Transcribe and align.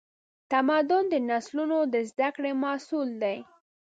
تمدن 0.51 1.03
د 1.09 1.15
نسلونو 1.29 1.77
د 1.93 1.95
زدهکړې 2.09 2.51
محصول 2.63 3.09
دی. 3.23 3.37